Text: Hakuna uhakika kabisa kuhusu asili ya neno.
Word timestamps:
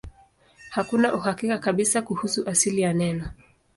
Hakuna 0.69 1.13
uhakika 1.13 1.57
kabisa 1.57 2.01
kuhusu 2.01 2.49
asili 2.49 2.81
ya 2.81 2.93
neno. 2.93 3.29